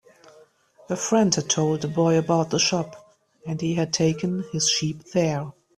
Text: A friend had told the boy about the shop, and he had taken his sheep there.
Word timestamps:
A 0.89 0.95
friend 0.95 1.35
had 1.35 1.47
told 1.47 1.83
the 1.83 1.87
boy 1.87 2.17
about 2.17 2.49
the 2.49 2.57
shop, 2.57 3.13
and 3.45 3.61
he 3.61 3.75
had 3.75 3.93
taken 3.93 4.43
his 4.51 4.67
sheep 4.67 5.03
there. 5.13 5.53